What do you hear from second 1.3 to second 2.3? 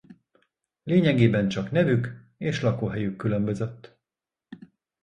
csak nevük